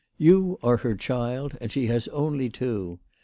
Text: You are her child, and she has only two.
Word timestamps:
You 0.17 0.57
are 0.63 0.77
her 0.77 0.95
child, 0.95 1.55
and 1.61 1.71
she 1.71 1.85
has 1.85 2.07
only 2.07 2.49
two. 2.49 2.97